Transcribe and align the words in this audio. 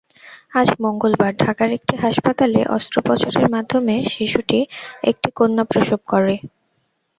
আজ 0.53 0.67
মঙ্গলবার 0.81 1.31
ঢাকার 1.37 1.69
একটি 1.77 1.93
হাসপাতালে 1.97 2.59
অস্ত্রোপচারের 2.75 3.47
মাধ্যমে 3.49 3.95
শিশুটি 4.13 4.59
একটি 5.03 5.27
সন্তান 5.31 5.65
প্রসব 5.71 5.99
করে। 6.11 6.35